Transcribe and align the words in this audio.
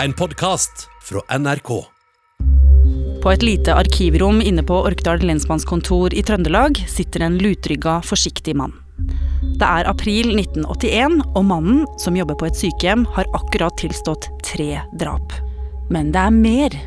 En 0.00 0.12
podkast 0.12 0.88
fra 1.02 1.38
NRK. 1.38 1.84
På 3.22 3.30
et 3.30 3.42
lite 3.42 3.74
arkivrom 3.76 4.40
inne 4.40 4.62
på 4.64 4.78
Orkdal 4.88 5.20
lensmannskontor 5.20 6.14
i 6.16 6.22
Trøndelag 6.24 6.80
sitter 6.88 7.26
en 7.26 7.36
lutrygga, 7.38 7.98
forsiktig 8.00 8.54
mann. 8.56 8.72
Det 9.60 9.68
er 9.68 9.90
april 9.90 10.32
1981, 10.32 11.20
og 11.36 11.44
mannen, 11.44 11.84
som 12.00 12.16
jobber 12.16 12.40
på 12.40 12.48
et 12.48 12.56
sykehjem, 12.56 13.04
har 13.18 13.28
akkurat 13.36 13.76
tilstått 13.78 14.30
tre 14.48 14.80
drap. 14.98 15.36
Men 15.92 16.10
det 16.16 16.24
er 16.24 16.40
mer. 16.40 16.80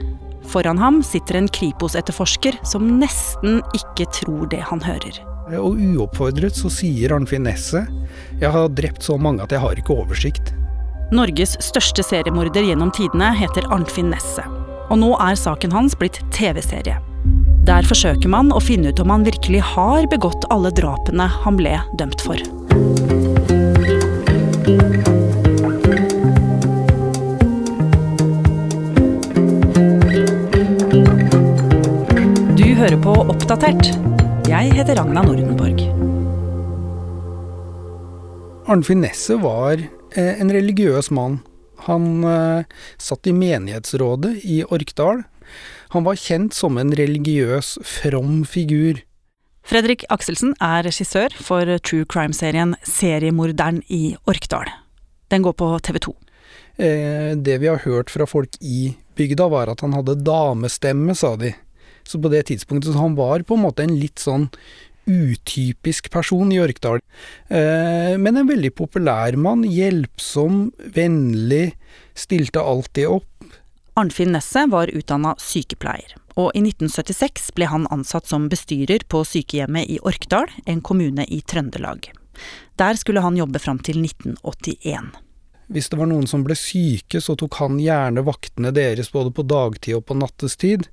Foran 0.50 0.82
ham 0.82 1.00
sitter 1.06 1.38
en 1.38 1.52
Kripos-etterforsker 1.54 2.58
som 2.66 2.90
nesten 3.00 3.62
ikke 3.78 4.10
tror 4.18 4.50
det 4.50 4.66
han 4.66 4.82
hører. 4.82 5.22
Og 5.62 5.78
uoppfordret 5.78 6.58
så 6.58 6.74
sier 6.74 7.14
Arnfinn 7.14 7.46
Nesset 7.46 7.86
jeg 8.42 8.50
har 8.50 8.72
drept 8.74 9.06
så 9.06 9.22
mange 9.22 9.46
at 9.46 9.54
jeg 9.54 9.62
har 9.62 9.78
ikke 9.78 9.94
oversikt. 9.94 10.56
Norges 11.14 11.54
største 11.62 12.02
seriemorder 12.02 12.66
gjennom 12.66 12.90
tidene 12.96 13.28
heter 13.38 13.68
Arnfinn 13.70 14.08
Nesse. 14.10 14.42
Og 14.90 14.98
nå 14.98 15.12
er 15.22 15.38
saken 15.38 15.74
hans 15.76 15.94
blitt 15.98 16.18
TV-serie. 16.34 16.98
Der 17.66 17.86
forsøker 17.86 18.30
man 18.30 18.50
å 18.54 18.62
finne 18.62 18.90
ut 18.90 19.02
om 19.02 19.14
han 19.14 19.26
virkelig 19.26 19.62
har 19.74 20.08
begått 20.10 20.48
alle 20.54 20.72
drapene 20.74 21.28
han 21.44 21.60
ble 21.60 21.78
dømt 22.02 22.26
for. 22.26 22.42
Du 32.58 32.66
hører 32.82 32.98
på 33.06 33.14
Oppdatert. 33.30 33.92
Jeg 34.50 34.74
heter 34.74 34.98
Ragna 34.98 35.22
Nordenborg. 35.26 35.86
Arnfinn 38.66 39.06
Nesse 39.06 39.38
var 39.38 39.86
en 40.22 40.54
religiøs 40.54 41.12
mann. 41.12 41.42
Han 41.86 42.24
eh, 42.24 42.68
satt 43.02 43.28
i 43.28 43.34
menighetsrådet 43.36 44.38
i 44.44 44.62
Orkdal. 44.64 45.24
Han 45.94 46.06
var 46.08 46.20
kjent 46.20 46.56
som 46.56 46.80
en 46.82 46.94
religiøs, 46.96 47.76
from 47.84 48.44
figur. 48.48 49.02
Fredrik 49.66 50.06
Akselsen 50.14 50.54
er 50.62 50.86
regissør 50.86 51.34
for 51.42 51.70
true 51.82 52.06
crime-serien 52.06 52.76
Seriemorderen 52.86 53.82
i 53.90 54.16
Orkdal. 54.30 54.70
Den 55.34 55.46
går 55.46 55.56
på 55.58 55.72
TV 55.86 56.00
2. 56.06 56.16
Eh, 56.78 57.32
det 57.38 57.60
vi 57.62 57.70
har 57.72 57.82
hørt 57.86 58.12
fra 58.14 58.28
folk 58.30 58.58
i 58.62 58.94
bygda, 59.18 59.48
var 59.50 59.72
at 59.72 59.82
han 59.82 59.96
hadde 59.96 60.20
damestemme, 60.22 61.16
sa 61.16 61.36
de. 61.40 61.54
Så 62.06 62.22
på 62.22 62.30
det 62.30 62.46
tidspunktet 62.52 62.94
så 62.94 63.02
han 63.02 63.16
var 63.18 63.42
på 63.42 63.58
en 63.58 63.64
måte 63.66 63.86
en 63.86 63.96
litt 63.98 64.22
sånn 64.22 64.50
utypisk 65.06 66.10
person 66.14 66.52
i 66.54 66.60
Orkdal. 66.62 67.02
Eh, 67.48 68.16
men 68.18 68.38
en 68.38 68.50
veldig 68.50 68.74
populær 68.78 69.38
mann. 69.40 69.64
Hjelpsom, 69.68 70.70
vennlig, 70.96 71.74
stilte 72.18 72.64
alltid 72.64 73.10
opp. 73.20 73.32
Arnfinn 73.96 74.34
Nesset 74.36 74.72
var 74.74 74.92
utdanna 74.92 75.36
sykepleier, 75.40 76.18
og 76.36 76.50
i 76.52 76.66
1976 76.66 77.54
ble 77.56 77.70
han 77.72 77.88
ansatt 77.96 78.28
som 78.28 78.50
bestyrer 78.52 79.06
på 79.08 79.24
sykehjemmet 79.24 79.88
i 79.88 80.02
Orkdal, 80.04 80.52
en 80.68 80.84
kommune 80.84 81.24
i 81.32 81.40
Trøndelag. 81.48 82.12
Der 82.76 83.00
skulle 83.00 83.24
han 83.24 83.38
jobbe 83.40 83.62
fram 83.64 83.80
til 83.80 84.02
1981. 84.04 85.25
Hvis 85.72 85.90
det 85.90 85.98
var 85.98 86.10
noen 86.12 86.28
som 86.30 86.44
ble 86.46 86.56
syke, 86.58 87.22
så 87.22 87.34
tok 87.40 87.58
han 87.62 87.80
gjerne 87.82 88.26
vaktene 88.26 88.72
deres 88.76 89.10
både 89.14 89.32
på 89.34 89.46
dagtid 89.50 89.98
og 89.98 90.06
på 90.10 90.18
nattestid. 90.20 90.90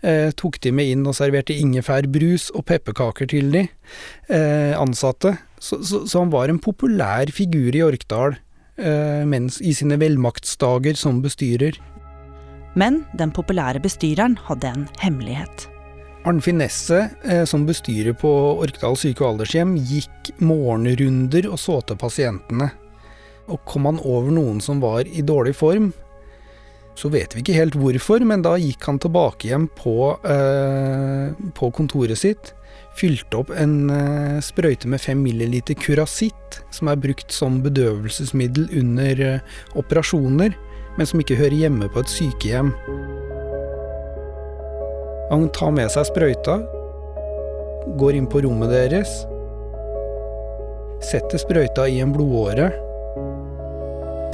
Eh, 0.00 0.30
tok 0.36 0.58
de 0.64 0.72
med 0.72 0.92
inn 0.92 1.04
og 1.08 1.16
serverte 1.18 1.56
ingefærbrus 1.56 2.48
og 2.56 2.66
pepperkaker 2.68 3.28
til 3.32 3.52
de 3.52 3.66
eh, 3.66 4.72
ansatte. 4.78 5.36
Så, 5.58 5.82
så, 5.84 6.04
så, 6.04 6.22
han 6.22 6.32
var 6.32 6.52
en 6.52 6.62
populær 6.62 7.28
figur 7.32 7.76
i 7.76 7.84
Orkdal 7.84 8.36
eh, 8.76 9.24
mens, 9.28 9.60
i 9.60 9.74
sine 9.76 10.00
velmaktsdager 10.00 10.96
som 11.00 11.20
bestyrer. 11.24 11.76
Men 12.76 13.04
den 13.16 13.32
populære 13.32 13.80
bestyreren 13.84 14.36
hadde 14.48 14.72
en 14.72 14.88
hemmelighet. 15.00 15.68
Arnfinn 16.26 16.58
Nesset, 16.58 17.12
eh, 17.24 17.44
som 17.44 17.68
bestyrer 17.68 18.16
på 18.16 18.30
Orkdal 18.64 18.96
syke- 18.98 19.22
og 19.22 19.34
aldershjem, 19.34 19.76
gikk 19.78 20.32
morgenrunder 20.42 21.52
og 21.52 21.60
så 21.62 21.78
til 21.86 22.00
pasientene. 22.00 22.72
Og 23.46 23.62
kom 23.68 23.86
han 23.86 24.02
over 24.02 24.32
noen 24.34 24.60
som 24.64 24.80
var 24.82 25.06
i 25.06 25.22
dårlig 25.22 25.54
form, 25.56 25.92
så 26.96 27.10
vet 27.12 27.34
vi 27.34 27.42
ikke 27.42 27.56
helt 27.58 27.76
hvorfor, 27.76 28.24
men 28.24 28.40
da 28.44 28.54
gikk 28.56 28.86
han 28.88 28.98
tilbake 29.02 29.50
hjem 29.50 29.66
på, 29.76 30.16
eh, 30.24 31.34
på 31.54 31.68
kontoret 31.76 32.16
sitt. 32.16 32.54
Fylte 32.96 33.42
opp 33.42 33.52
en 33.52 33.90
eh, 33.92 34.38
sprøyte 34.40 34.88
med 34.88 35.02
fem 35.04 35.20
milliliter 35.20 35.76
kurasitt, 35.76 36.62
som 36.72 36.88
er 36.88 36.96
brukt 37.00 37.34
som 37.36 37.60
bedøvelsesmiddel 37.64 38.70
under 38.80 39.20
eh, 39.26 39.60
operasjoner, 39.76 40.56
men 40.96 41.08
som 41.08 41.20
ikke 41.20 41.36
hører 41.36 41.58
hjemme 41.66 41.90
på 41.92 42.00
et 42.00 42.14
sykehjem. 42.14 42.72
Han 45.28 45.48
tar 45.52 45.76
med 45.76 45.92
seg 45.92 46.08
sprøyta, 46.08 46.62
går 48.00 48.16
inn 48.16 48.30
på 48.30 48.40
rommet 48.46 48.72
deres, 48.72 49.12
setter 51.04 51.44
sprøyta 51.44 51.84
i 51.92 52.00
en 52.00 52.16
blodåre. 52.16 52.70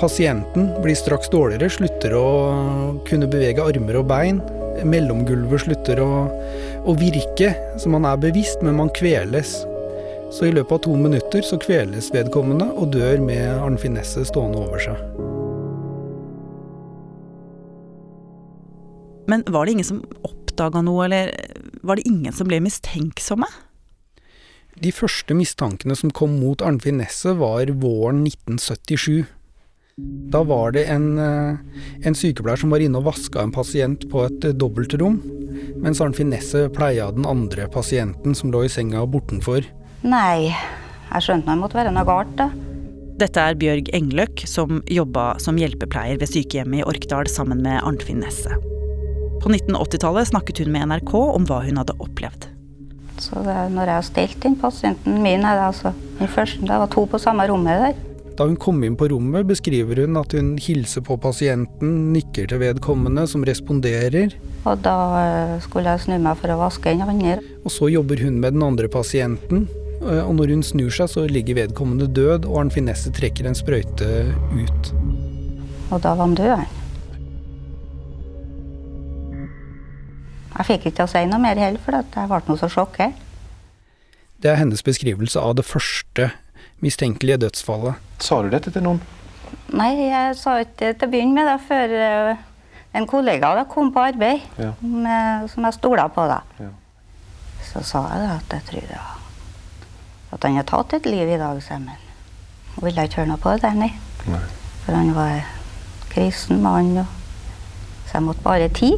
Pasienten 0.03 0.83
blir 0.83 0.97
straks 0.99 1.29
dårligere, 1.31 1.69
slutter 1.71 2.17
å 2.19 2.29
kunne 3.07 3.29
bevege 3.31 3.63
armer 3.63 4.01
og 4.01 4.09
bein. 4.11 4.41
Mellomgulvet 4.83 5.63
slutter 5.63 6.01
å, 6.03 6.09
å 6.91 6.95
virke, 6.99 7.53
så 7.79 7.91
man 7.93 8.09
er 8.11 8.17
bevisst, 8.19 8.65
men 8.67 8.81
man 8.81 8.91
kveles. 8.97 9.61
Så 10.35 10.49
i 10.49 10.55
løpet 10.57 10.75
av 10.75 10.81
to 10.89 10.97
minutter 10.99 11.47
så 11.47 11.55
kveles 11.63 12.09
vedkommende 12.11 12.67
og 12.73 12.91
dør 12.97 13.23
med 13.23 13.47
arnfinesse 13.63 14.25
stående 14.27 14.65
over 14.65 14.83
seg. 14.83 15.05
Men 19.31 19.45
var 19.55 19.69
det 19.69 19.77
ingen 19.77 19.87
som 19.87 20.01
oppdaga 20.27 20.83
noe, 20.83 21.05
eller 21.07 21.31
var 21.87 22.01
det 22.01 22.09
ingen 22.11 22.35
som 22.35 22.51
ble 22.51 22.59
mistenksomme? 22.65 23.47
De 24.83 24.91
første 24.91 25.37
mistankene 25.39 25.95
som 25.95 26.11
kom 26.11 26.35
mot 26.41 26.67
Arnfinn 26.67 26.99
Nesset 26.99 27.39
var 27.39 27.71
våren 27.85 28.25
1977. 28.27 29.31
Da 30.33 30.41
var 30.49 30.73
det 30.73 30.87
en, 30.89 31.19
en, 31.21 32.15
sykepleier 32.17 32.57
som 32.57 32.73
var 32.73 32.81
inne 32.81 32.97
og 32.97 33.11
vaska 33.11 33.43
en 33.43 33.53
pasient 33.53 34.07
på 34.09 34.25
et 34.25 34.47
dobbeltrom, 34.57 35.19
mens 35.85 36.01
Arnfinn 36.01 36.31
Nesset 36.33 36.73
pleia 36.73 37.11
den 37.13 37.27
andre 37.29 37.67
pasienten 37.69 38.33
som 38.35 38.55
lå 38.55 38.65
i 38.65 38.71
senga 38.73 39.05
bortenfor. 39.05 39.67
Nei, 40.01 40.49
jeg 40.49 41.27
skjønte 41.27 41.51
det 41.51 41.61
måtte 41.61 41.77
være 41.77 41.93
noe 41.93 42.09
galt, 42.09 42.33
da. 42.41 42.49
Dette 43.21 43.43
er 43.45 43.59
Bjørg 43.61 43.91
Engløk, 43.95 44.41
som 44.49 44.81
jobba 44.89 45.35
som 45.43 45.59
hjelpepleier 45.61 46.17
ved 46.23 46.31
sykehjemmet 46.31 46.81
i 46.81 46.87
Orkdal 46.89 47.29
sammen 47.29 47.61
med 47.63 47.83
Arnfinn 47.85 48.23
Nesset. 48.25 48.57
På 49.43 49.51
1980-tallet 49.53 50.31
snakket 50.31 50.63
hun 50.63 50.73
med 50.73 50.89
NRK 50.89 51.13
om 51.21 51.45
hva 51.51 51.61
hun 51.67 51.83
hadde 51.83 51.99
opplevd. 52.01 52.49
Så 53.21 53.43
det, 53.45 53.59
når 53.75 53.91
jeg 53.91 53.99
har 53.99 54.09
stelt 54.09 54.49
inn 54.49 54.57
pasienten 54.59 55.21
min, 55.21 55.45
er 55.45 55.61
det 55.61 55.69
altså 55.69 55.93
den 56.17 56.33
første, 56.33 56.65
det 56.65 56.81
var 56.81 56.91
to 56.91 57.05
på 57.11 57.21
samme 57.21 57.45
rommet 57.51 57.85
der. 57.85 58.01
Da 58.39 58.47
hun 58.49 58.57
kom 58.57 58.81
inn 58.85 58.97
på 58.97 59.11
rommet, 59.13 59.45
beskriver 59.49 60.01
hun 60.07 60.17
at 60.17 60.33
hun 60.33 60.55
hilser 60.61 61.05
på 61.05 61.19
pasienten, 61.21 62.13
nikker 62.15 62.49
til 62.49 62.63
vedkommende, 62.63 63.27
som 63.29 63.45
responderer. 63.45 64.33
Og 64.65 64.81
da 64.85 64.97
skulle 65.65 65.93
jeg 65.93 66.07
snu 66.07 66.17
meg 66.23 66.41
for 66.41 66.55
å 66.55 66.61
vaske 66.63 66.95
den 66.95 67.05
andre. 67.05 67.39
Og 67.67 67.75
så 67.75 67.91
jobber 67.93 68.23
hun 68.25 68.41
med 68.41 68.57
den 68.57 68.65
andre 68.65 68.89
pasienten. 68.89 69.67
Og 70.03 70.33
når 70.35 70.57
hun 70.57 70.65
snur 70.67 70.91
seg, 70.91 71.11
så 71.13 71.27
ligger 71.29 71.61
vedkommende 71.61 72.09
død, 72.11 72.49
og 72.49 72.65
Arnfinn 72.65 72.89
Finesse 72.89 73.13
trekker 73.15 73.47
en 73.47 73.59
sprøyte 73.59 74.09
ut. 74.57 74.95
Og 75.93 76.01
da 76.01 76.15
var 76.17 76.25
han 76.25 76.39
død, 76.39 76.55
han. 76.57 76.71
Jeg 80.53 80.69
fikk 80.69 80.89
ikke 80.89 80.97
til 80.99 81.05
å 81.07 81.13
si 81.13 81.23
noe 81.29 81.41
mer 81.41 81.61
heller, 81.61 81.81
for 81.85 81.97
jeg 81.97 82.29
ble 82.33 82.57
så 82.61 82.69
sjokkert. 82.73 83.21
Det 84.43 84.51
er 84.51 84.59
hennes 84.59 84.83
beskrivelse 84.83 85.39
av 85.39 85.55
det 85.61 85.65
første 85.69 86.33
mistenkelige 86.83 87.39
dødsfallet. 87.47 87.95
Sa 88.23 88.41
du 88.43 88.51
dette 88.53 88.73
til 88.75 88.83
noen? 88.85 89.01
Nei, 89.73 89.91
jeg 90.09 90.37
sa 90.37 90.59
ikke 90.63 90.93
til 90.99 91.09
å 91.09 91.11
begynne 91.13 91.37
med, 91.37 91.49
det 91.49 91.59
før 91.69 91.95
eh, 91.97 92.43
en 92.99 93.07
kollega 93.09 93.55
da, 93.57 93.65
kom 93.71 93.93
på 93.95 94.03
arbeid, 94.05 94.43
Ja. 94.61 94.73
med, 94.81 95.49
som 95.53 95.65
jeg 95.65 95.79
stola 95.79 96.09
på. 96.13 96.27
da. 96.29 96.41
Ja. 96.61 96.71
Så 97.73 97.83
sa 97.87 98.03
jeg 98.13 98.27
da 98.27 98.37
at 98.37 98.57
jeg 98.59 98.67
tror 98.69 98.89
det 98.91 98.99
var 99.01 99.19
at 100.33 100.45
han 100.49 100.55
har 100.57 100.65
tatt 100.65 100.95
et 100.97 101.05
liv 101.07 101.29
i 101.29 101.37
dag, 101.37 101.59
sa 101.63 101.75
jeg, 101.77 101.83
men 101.85 101.97
jeg 102.77 102.85
ville 102.87 103.03
ikke 103.05 103.19
høre 103.21 103.29
noe 103.29 103.41
på 103.43 103.53
det, 103.61 103.73
nei. 103.77 103.91
Nei. 104.33 104.41
For 104.87 104.97
han 104.97 105.11
var 105.15 105.43
kristen 106.13 106.63
mann, 106.65 106.95
og, 107.03 107.07
så 108.09 108.17
jeg 108.17 108.25
måtte 108.25 108.43
bare 108.47 108.69
ti. 108.73 108.95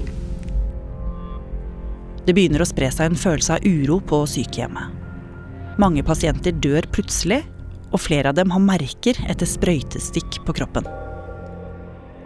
Det 2.25 2.33
begynner 2.37 2.63
å 2.63 2.69
spre 2.69 2.87
seg 2.95 3.11
en 3.11 3.19
følelse 3.21 3.59
av 3.59 3.67
uro 3.67 3.99
på 4.01 4.23
sykehjemmet. 4.31 4.95
Mange 5.83 6.05
pasienter 6.07 6.55
dør 6.55 6.87
plutselig, 6.95 7.43
og 7.95 8.03
flere 8.03 8.33
av 8.33 8.39
dem 8.39 8.51
har 8.51 8.63
merker 8.63 9.19
etter 9.31 9.49
sprøytestikk 9.49 10.41
på 10.47 10.57
kroppen. 10.59 10.89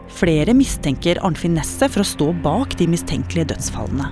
Flere 0.09 0.55
mistenker 0.57 1.21
Arnfinn 1.23 1.59
Nesset 1.59 1.93
for 1.93 2.03
å 2.03 2.09
stå 2.09 2.31
bak 2.43 2.79
de 2.81 2.89
mistenkelige 2.89 3.51
dødsfallene. 3.53 4.09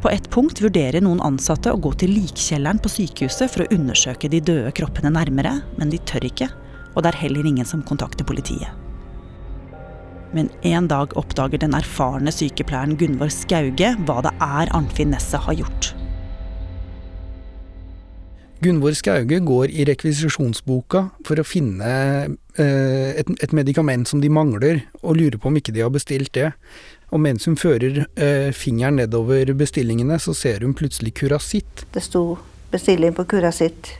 På 0.00 0.08
et 0.08 0.30
punkt 0.32 0.62
vurderer 0.62 1.02
noen 1.04 1.20
ansatte 1.20 1.72
å 1.74 1.80
gå 1.82 1.90
til 2.00 2.14
likkjelleren 2.16 2.78
på 2.80 2.88
sykehuset 2.88 3.50
for 3.52 3.66
å 3.66 3.72
undersøke 3.74 4.30
de 4.32 4.40
døde 4.40 4.70
kroppene 4.78 5.12
nærmere, 5.12 5.58
men 5.76 5.92
de 5.92 6.00
tør 6.08 6.24
ikke, 6.30 6.48
og 6.94 7.02
det 7.02 7.12
er 7.12 7.20
heller 7.26 7.50
ingen 7.50 7.68
som 7.68 7.82
kontakter 7.84 8.24
politiet. 8.24 8.70
Men 10.32 10.48
en 10.64 10.86
dag 10.88 11.12
oppdager 11.18 11.60
den 11.60 11.74
erfarne 11.76 12.32
sykepleieren 12.32 12.94
Gunvor 12.96 13.32
Skauge 13.34 13.92
hva 14.06 14.20
det 14.24 14.32
er 14.46 14.70
Arnfinn 14.78 15.10
Nesset 15.12 15.42
har 15.44 15.58
gjort. 15.58 15.90
Gunvor 18.60 18.92
Skauge 18.92 19.38
går 19.40 19.70
i 19.72 19.86
rekvisisjonsboka 19.88 21.06
for 21.24 21.40
å 21.40 21.44
finne 21.48 21.92
eh, 22.60 23.12
et, 23.16 23.30
et, 23.40 23.54
medikament 23.56 24.04
som 24.08 24.20
de 24.20 24.28
mangler, 24.28 24.82
og 25.00 25.16
lurer 25.16 25.38
på 25.40 25.48
om 25.48 25.56
ikke 25.56 25.72
de 25.72 25.80
har 25.80 25.92
bestilt 25.94 26.34
det. 26.36 26.50
Og 27.08 27.22
mens 27.24 27.48
hun 27.48 27.56
fører 27.56 28.02
eh, 28.20 28.50
fingeren 28.52 29.00
nedover 29.00 29.54
bestillingene, 29.56 30.20
så 30.20 30.36
ser 30.36 30.60
hun 30.60 30.76
plutselig 30.76 31.14
Curasitt. 31.22 31.86
Det 31.94 32.04
sto 32.04 32.36
bestilling 32.70 33.16
på 33.16 33.24
Curasitt. 33.32 33.94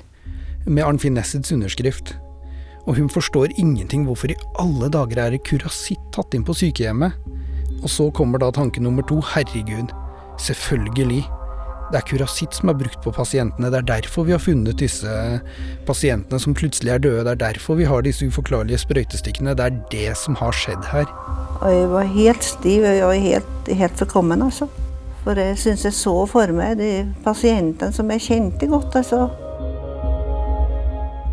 Med 0.69 0.85
Arnfinn 0.85 1.17
Nessets 1.17 1.57
underskrift. 1.57 2.13
Og 2.85 3.01
hun 3.01 3.09
forstår 3.09 3.57
ingenting 3.57 4.05
hvorfor 4.05 4.35
i 4.35 4.41
alle 4.61 4.93
dager 4.93 5.25
er 5.25 5.33
det 5.33 5.45
Curasitt 5.49 6.05
tatt 6.13 6.37
inn 6.37 6.45
på 6.45 6.59
sykehjemmet. 6.61 7.17
Og 7.81 7.89
så 7.89 8.13
kommer 8.13 8.45
da 8.45 8.53
tanke 8.53 8.85
nummer 8.85 9.09
to. 9.09 9.23
Herregud, 9.25 9.97
selvfølgelig. 10.37 11.25
Det 11.91 11.99
er 11.99 12.07
kurasitt 12.07 12.55
som 12.55 12.71
er 12.71 12.77
brukt 12.79 13.01
på 13.03 13.11
pasientene. 13.11 13.67
Det 13.73 13.81
er 13.81 13.89
derfor 13.89 14.29
vi 14.29 14.35
har 14.37 14.43
funnet 14.43 14.79
disse 14.79 15.11
pasientene 15.89 16.39
som 16.39 16.55
plutselig 16.55 16.93
er 16.95 17.03
døde. 17.03 17.25
Det 17.27 17.33
er 17.33 17.41
derfor 17.49 17.81
vi 17.81 17.89
har 17.91 18.05
disse 18.07 18.29
uforklarlige 18.31 18.79
sprøytestikkene. 18.85 19.57
Det 19.59 19.67
er 19.67 19.81
det 19.91 20.13
som 20.21 20.39
har 20.39 20.55
skjedd 20.55 20.87
her. 20.93 21.11
Og 21.59 21.75
jeg 21.75 21.91
var 21.91 22.15
helt 22.15 22.47
stiv. 22.47 22.87
Jeg 22.87 23.03
var 23.03 23.19
helt, 23.27 23.73
helt 23.83 23.99
forkommen, 23.99 24.47
altså. 24.47 24.71
For 25.25 25.37
jeg 25.37 25.59
syns 25.59 25.85
jeg 25.85 25.99
så 25.99 26.15
for 26.31 26.55
meg 26.55 26.79
de 26.79 26.93
pasientene 27.27 27.93
som 27.93 28.15
jeg 28.15 28.27
kjente 28.29 28.71
godt, 28.71 28.95
altså. 29.03 29.27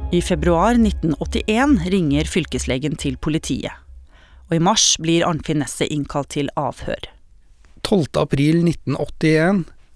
I 0.10 0.24
februar 0.26 0.74
1981 0.74 1.86
ringer 1.94 2.26
fylkeslegen 2.34 2.98
til 2.98 3.22
politiet. 3.22 3.78
Og 4.50 4.58
i 4.58 4.64
mars 4.64 4.96
blir 5.04 5.28
Arnfinn 5.28 5.62
Nesset 5.62 5.92
innkalt 5.94 6.34
til 6.34 6.50
avhør. 6.58 7.12
12. 7.86 8.08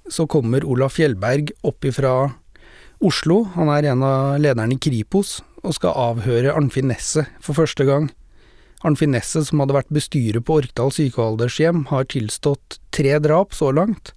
april 0.02 0.10
1981 0.10 0.12
så 0.12 0.28
kommer 0.28 0.66
Olaf 0.66 0.98
Fjellberg 0.98 1.52
opp 1.64 1.86
ifra 1.86 2.32
Oslo. 3.02 3.46
Han 3.56 3.70
er 3.70 3.92
en 3.92 4.04
av 4.04 4.40
lederne 4.40 4.76
i 4.76 4.80
Kripos 4.80 5.42
og 5.64 5.76
skal 5.76 5.94
avhøre 5.96 6.54
Arnfinn 6.54 6.90
Nesset 6.90 7.28
for 7.42 7.54
første 7.54 7.86
gang. 7.86 8.10
Arnfinn 8.84 9.12
Nesset, 9.14 9.48
som 9.48 9.60
hadde 9.62 9.76
vært 9.76 9.94
bestyrer 9.94 10.42
på 10.42 10.62
Orkdal 10.62 10.92
sykealdershjem, 10.92 11.86
har 11.92 12.08
tilstått 12.10 12.80
tre 12.92 13.20
drap 13.22 13.54
så 13.54 13.72
langt. 13.72 14.16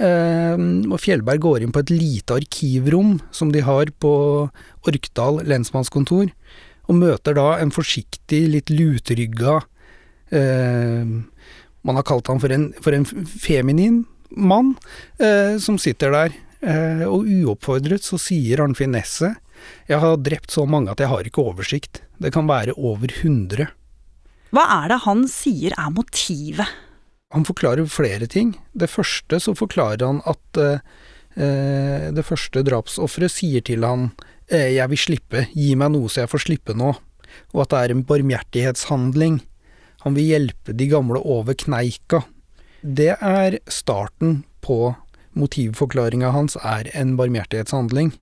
Eh, 0.00 0.56
og 0.88 0.98
Fjellberg 1.00 1.42
går 1.44 1.62
inn 1.62 1.72
på 1.72 1.82
et 1.82 1.92
lite 1.92 2.38
arkivrom 2.40 3.18
som 3.30 3.52
de 3.52 3.60
har 3.60 3.92
på 4.00 4.14
Orkdal 4.88 5.42
lensmannskontor, 5.44 6.32
og 6.88 6.96
møter 6.98 7.36
da 7.36 7.58
en 7.60 7.70
forsiktig, 7.70 8.46
litt 8.50 8.72
lutrygga 8.72 9.60
eh, 10.34 11.04
Man 11.82 11.98
har 11.98 12.04
kalt 12.06 12.26
han 12.30 12.40
for 12.42 12.50
for 12.82 12.94
en 12.96 13.06
feminin 13.26 14.02
mann 14.36 14.74
eh, 15.18 15.58
som 15.62 15.78
sitter 15.80 16.14
der. 16.14 16.36
Eh, 16.62 17.04
og 17.08 17.26
uoppfordret 17.26 18.04
så 18.06 18.18
sier 18.20 18.62
Arnfinn 18.62 18.94
Nesset 18.94 19.40
jeg 19.90 20.00
har 20.02 20.18
drept 20.20 20.52
så 20.54 20.64
mange 20.68 20.92
at 20.92 21.00
jeg 21.02 21.10
har 21.10 21.26
ikke 21.26 21.44
oversikt. 21.44 22.02
Det 22.22 22.32
kan 22.34 22.48
være 22.48 22.76
over 22.76 23.10
100. 23.10 23.68
Hva 24.52 24.64
er 24.82 24.92
det 24.92 25.02
han 25.06 25.24
sier 25.30 25.76
er 25.78 25.92
motivet? 25.94 26.68
Han 27.32 27.46
forklarer 27.48 27.88
flere 27.88 28.28
ting. 28.28 28.52
Det 28.76 28.90
første 28.92 29.40
så 29.40 29.54
forklarer 29.56 30.04
han 30.04 30.20
at 30.28 30.60
eh, 30.60 30.84
eh 31.36 32.10
det 32.12 32.26
første 32.28 32.62
drapsofferet 32.62 33.32
sier 33.32 33.64
til 33.64 33.84
han 33.84 34.10
eh, 34.50 34.76
'jeg 34.76 34.88
vil 34.90 34.98
slippe, 34.98 35.46
gi 35.54 35.74
meg 35.74 35.92
noe 35.92 36.08
så 36.08 36.24
jeg 36.26 36.32
får 36.32 36.44
slippe 36.44 36.76
nå', 36.76 36.92
og 37.54 37.62
at 37.62 37.70
det 37.70 37.78
er 37.78 37.90
en 37.92 38.04
barmhjertighetshandling. 38.04 39.40
Han 40.04 40.14
vil 40.14 40.28
hjelpe 40.28 40.76
de 40.76 40.86
gamle 40.86 41.18
over 41.24 41.54
kneika, 41.54 42.24
det 42.82 43.14
er 43.22 43.58
starten 43.70 44.42
på 44.62 44.94
motivforklaringa 45.38 46.32
hans 46.34 46.56
er 46.60 46.90
en 46.98 47.14
barmhjertighetshandling. 47.16 48.12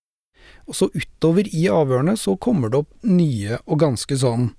Og 0.68 0.76
så 0.76 0.90
utover 0.94 1.48
i 1.48 1.66
avhørene 1.72 2.16
så 2.20 2.36
kommer 2.36 2.70
det 2.70 2.82
opp 2.84 2.90
nye 3.06 3.58
og 3.66 3.80
ganske 3.82 4.18
sånn 4.20 4.52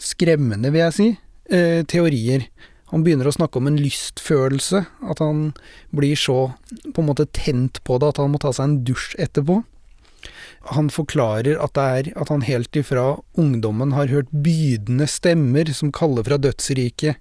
skremmende, 0.00 0.72
vil 0.72 0.86
jeg 0.86 0.96
si, 0.96 1.08
eh, 1.50 1.82
teorier. 1.84 2.48
Han 2.90 3.04
begynner 3.04 3.26
å 3.26 3.36
snakke 3.36 3.56
om 3.56 3.66
en 3.66 3.78
lystfølelse, 3.78 4.86
at 5.10 5.18
han 5.18 5.54
blir 5.92 6.16
så 6.16 6.54
på 6.92 7.02
en 7.02 7.08
måte 7.08 7.30
tent 7.32 7.82
på 7.84 7.98
det 7.98 8.08
at 8.08 8.16
han 8.16 8.32
må 8.32 8.40
ta 8.40 8.52
seg 8.52 8.64
en 8.64 8.84
dusj 8.84 9.14
etterpå. 9.18 9.64
Han 10.72 10.88
forklarer 10.88 11.60
at, 11.60 11.74
det 11.74 11.84
er, 11.84 12.12
at 12.16 12.28
han 12.28 12.40
helt 12.42 12.72
ifra 12.72 13.20
ungdommen 13.36 13.92
har 13.92 14.08
hørt 14.08 14.30
bydende 14.32 15.06
stemmer 15.06 15.68
som 15.74 15.92
kaller 15.92 16.24
fra 16.24 16.38
dødsriket. 16.40 17.20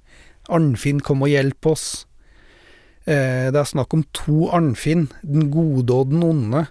Arnfinn, 0.49 1.01
kom 1.03 1.23
og 1.23 1.31
hjelp 1.31 1.65
oss. 1.65 2.05
Eh, 3.03 3.49
det 3.51 3.59
er 3.59 3.67
snakk 3.67 3.93
om 3.95 4.05
to 4.15 4.47
Arnfinn, 4.55 5.09
den 5.21 5.49
gode 5.51 5.91
og 5.91 6.11
den 6.13 6.23
onde, 6.23 6.65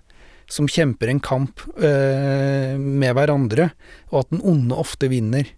som 0.49 0.69
kjemper 0.69 1.11
en 1.12 1.20
kamp 1.20 1.61
eh, 1.76 2.76
med 2.76 3.17
hverandre, 3.17 3.70
og 4.12 4.25
at 4.25 4.32
den 4.32 4.44
onde 4.44 4.76
ofte 4.81 5.11
vinner. 5.12 5.50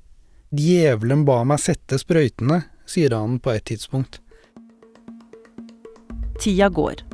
Djevelen 0.55 1.25
ba 1.27 1.41
meg 1.47 1.63
sette 1.63 1.99
sprøytene, 1.99 2.65
sier 2.87 3.15
han 3.15 3.39
på 3.43 3.55
et 3.55 3.67
tidspunkt. 3.71 4.21
Tida 6.43 6.69
går, 6.75 7.05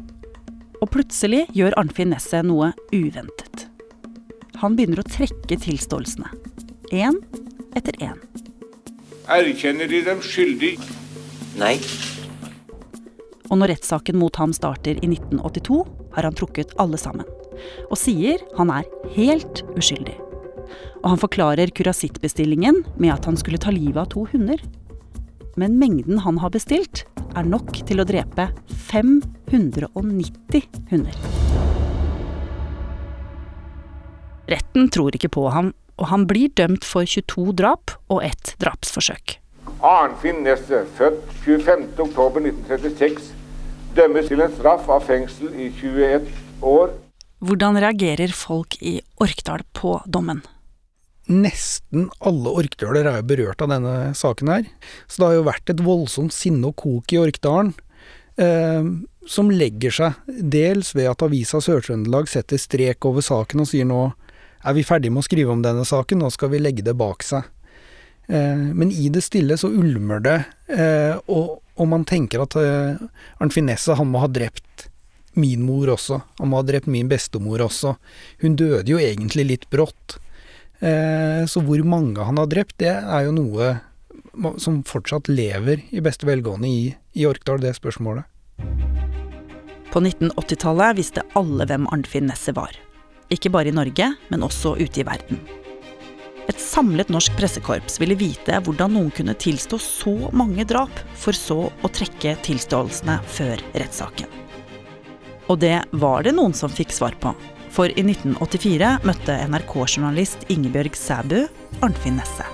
og 0.80 0.88
plutselig 0.92 1.44
gjør 1.56 1.76
Arnfinn 1.80 2.14
Nesset 2.14 2.48
noe 2.48 2.72
uventet. 2.92 3.66
Han 4.60 4.76
begynner 4.76 5.00
å 5.00 5.08
trekke 5.08 5.56
tilståelsene. 5.60 6.32
Én 6.92 7.20
etter 7.76 7.96
én. 8.02 8.16
Erkjenner 9.30 9.88
De 9.88 10.00
dem 10.04 10.24
skyldig? 10.24 10.74
Nei. 11.60 11.76
Og 13.50 13.58
når 13.58 13.74
rettssaken 13.74 14.18
mot 14.20 14.36
ham 14.38 14.52
starter 14.54 14.98
i 15.02 15.08
1982, 15.10 15.82
har 16.14 16.26
han 16.26 16.36
trukket 16.38 16.74
alle 16.78 16.98
sammen. 17.00 17.26
Og 17.90 17.98
sier 17.98 18.38
han 18.56 18.70
er 18.72 18.86
helt 19.16 19.64
uskyldig. 19.74 20.14
Og 21.02 21.08
han 21.14 21.20
forklarer 21.20 21.72
kurasittbestillingen 21.74 22.84
med 23.00 23.14
at 23.16 23.26
han 23.26 23.38
skulle 23.40 23.58
ta 23.60 23.74
livet 23.74 23.98
av 24.04 24.10
to 24.14 24.26
hunder. 24.30 24.62
Men 25.58 25.78
mengden 25.80 26.22
han 26.22 26.38
har 26.38 26.54
bestilt, 26.54 27.04
er 27.34 27.46
nok 27.46 27.72
til 27.86 28.02
å 28.02 28.06
drepe 28.06 28.48
590 28.90 30.62
hunder. 30.90 31.14
Retten 34.50 34.88
tror 34.90 35.14
ikke 35.14 35.30
på 35.30 35.46
ham, 35.54 35.74
og 36.00 36.08
han 36.10 36.24
blir 36.26 36.50
dømt 36.58 36.86
for 36.86 37.06
22 37.06 37.52
drap 37.58 37.92
og 38.10 38.24
ett 38.26 38.54
drapsforsøk. 38.62 39.36
Arnfinn 39.86 40.42
Nesset, 40.44 40.88
født 40.98 41.22
25.10.1936, 41.46 43.30
dømmes 43.96 44.30
til 44.30 44.42
en 44.44 44.54
straff 44.54 44.88
av 44.92 45.04
fengsel 45.08 45.52
i 45.54 45.68
21 45.80 46.30
år. 46.66 46.94
Hvordan 47.40 47.78
reagerer 47.80 48.32
folk 48.36 48.76
i 48.84 48.98
Orkdal 49.20 49.64
på 49.76 49.98
dommen? 50.06 50.42
Nesten 51.30 52.08
alle 52.26 52.52
orkdøler 52.62 53.06
er 53.06 53.22
berørt 53.26 53.62
av 53.62 53.70
denne 53.70 54.10
saken 54.18 54.50
her. 54.50 54.66
Så 55.06 55.22
det 55.22 55.28
har 55.28 55.38
jo 55.38 55.46
vært 55.46 55.72
et 55.72 55.84
voldsomt 55.84 56.34
sinne 56.34 56.72
og 56.72 56.76
kok 56.82 57.14
i 57.14 57.20
Orkdalen. 57.22 57.72
Eh, 58.40 58.90
som 59.30 59.50
legger 59.52 59.94
seg 59.94 60.36
dels 60.52 60.94
ved 60.96 61.10
at 61.10 61.22
avisa 61.22 61.60
Sør-Trøndelag 61.62 62.28
setter 62.30 62.60
strek 62.60 63.04
over 63.06 63.24
saken 63.24 63.62
og 63.62 63.68
sier 63.68 63.86
nå 63.88 64.08
er 64.60 64.76
vi 64.76 64.84
ferdige 64.84 65.12
med 65.12 65.22
å 65.22 65.28
skrive 65.28 65.54
om 65.54 65.62
denne 65.64 65.86
saken, 65.88 66.20
nå 66.20 66.28
skal 66.32 66.50
vi 66.52 66.60
legge 66.60 66.84
det 66.84 66.96
bak 66.98 67.24
seg. 67.24 67.46
Eh, 68.28 68.66
men 68.76 68.92
i 68.92 69.08
det 69.12 69.22
stille 69.24 69.56
så 69.60 69.70
ulmer 69.72 70.20
det, 70.24 70.36
eh, 70.68 71.16
og, 71.32 71.60
og 71.78 71.90
man 71.90 72.06
tenker 72.08 72.42
at 72.42 72.56
uh, 72.58 72.98
Arnfinn 73.42 73.70
han 73.70 74.10
må 74.10 74.22
ha 74.22 74.30
drept 74.30 74.88
min 75.38 75.62
mor 75.62 75.92
også. 75.94 76.20
Han 76.40 76.50
må 76.50 76.60
ha 76.60 76.66
drept 76.66 76.90
min 76.90 77.08
bestemor 77.08 77.62
også. 77.62 77.94
Hun 78.42 78.56
døde 78.58 78.90
jo 78.90 78.98
egentlig 78.98 79.46
litt 79.46 79.70
brått. 79.70 80.18
Uh, 80.82 81.46
så 81.46 81.62
hvor 81.62 81.82
mange 81.84 82.24
han 82.24 82.40
har 82.40 82.50
drept, 82.50 82.78
det 82.82 82.92
er 82.92 83.28
jo 83.28 83.36
noe 83.36 83.76
som 84.62 84.82
fortsatt 84.86 85.28
lever 85.28 85.82
i 85.90 86.02
beste 86.04 86.26
velgående 86.28 86.68
i, 86.68 86.82
i 87.18 87.26
Orkdal, 87.26 87.60
det 87.62 87.74
spørsmålet. 87.76 88.24
På 89.90 89.98
1980-tallet 89.98 91.00
visste 91.00 91.26
alle 91.34 91.66
hvem 91.66 91.88
Arnfinn 91.90 92.28
Nesset 92.30 92.54
var. 92.56 92.76
Ikke 93.30 93.50
bare 93.50 93.70
i 93.70 93.74
Norge, 93.74 94.12
men 94.30 94.46
også 94.46 94.76
ute 94.78 95.02
i 95.02 95.06
verden. 95.06 95.42
Et 96.50 96.58
samlet 96.58 97.10
norsk 97.12 97.36
pressekorps 97.38 98.00
ville 98.02 98.16
vite 98.18 98.56
hvordan 98.66 98.96
noen 98.96 99.10
kunne 99.14 99.36
tilstå 99.38 99.78
så 99.78 100.14
mange 100.34 100.64
drap, 100.66 100.90
for 101.14 101.36
så 101.36 101.68
å 101.70 101.90
trekke 101.94 102.34
tilståelsene 102.42 103.20
før 103.30 103.62
rettssaken. 103.70 104.26
Og 105.50 105.60
det 105.62 105.76
var 106.02 106.26
det 106.26 106.34
noen 106.34 106.54
som 106.54 106.72
fikk 106.72 106.94
svar 106.94 107.14
på. 107.22 107.34
For 107.70 107.92
i 107.94 108.02
1984 108.02 108.96
møtte 109.06 109.36
NRK-journalist 109.52 110.48
Ingebjørg 110.50 110.98
Sæbu 110.98 111.38
Arnfinn 111.86 112.18
Nesse. 112.18 112.46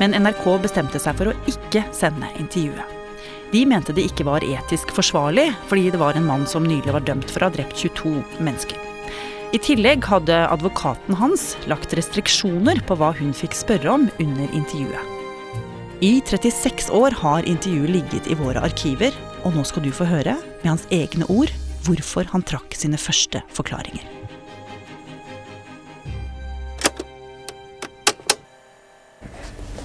Men 0.00 0.16
NRK 0.16 0.46
bestemte 0.64 1.00
seg 1.00 1.20
for 1.20 1.32
å 1.32 1.36
ikke 1.52 1.84
sende 1.96 2.32
intervjuet. 2.40 2.96
De 3.52 3.62
mente 3.68 3.92
det 3.96 4.08
ikke 4.08 4.26
var 4.26 4.44
etisk 4.44 4.90
forsvarlig, 4.96 5.50
fordi 5.68 5.92
det 5.92 6.00
var 6.00 6.16
en 6.16 6.26
mann 6.26 6.48
som 6.48 6.64
nylig 6.66 6.96
var 6.96 7.04
dømt 7.04 7.28
for 7.30 7.44
å 7.44 7.50
ha 7.50 7.56
drept 7.60 7.76
22 7.84 8.18
mennesker. 8.40 8.85
I 9.54 9.58
tillegg 9.62 10.02
hadde 10.10 10.34
advokaten 10.50 11.14
hans 11.20 11.52
lagt 11.70 11.92
restriksjoner 11.94 12.80
på 12.88 12.96
hva 12.98 13.12
hun 13.14 13.30
fikk 13.36 13.54
spørre 13.54 13.92
om 13.92 14.08
under 14.18 14.50
intervjuet. 14.50 15.12
I 16.02 16.18
36 16.26 16.90
år 16.90 17.14
har 17.20 17.46
intervjuet 17.46 17.92
ligget 17.94 18.26
i 18.26 18.34
våre 18.36 18.64
arkiver, 18.66 19.14
og 19.46 19.54
nå 19.54 19.62
skal 19.64 19.86
du 19.86 19.92
få 19.94 20.08
høre, 20.10 20.34
med 20.64 20.72
hans 20.72 20.88
egne 20.90 21.28
ord, 21.30 21.54
hvorfor 21.86 22.26
han 22.32 22.42
trakk 22.42 22.74
sine 22.74 22.98
første 22.98 23.44
forklaringer. 23.54 24.02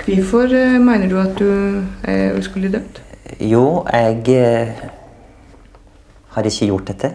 Hvorfor 0.01 0.49
eh, 0.57 0.81
mener 0.81 1.05
du 1.07 1.19
at 1.21 1.37
du 1.37 1.49
er 2.09 2.33
uskyldig 2.39 2.73
dømt? 2.79 3.03
Jo, 3.37 3.83
jeg 3.93 4.39
eh, 4.41 4.87
har 6.33 6.49
ikke 6.49 6.73
gjort 6.73 6.89
dette. 6.89 7.13